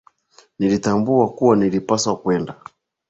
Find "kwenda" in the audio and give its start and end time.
2.17-2.55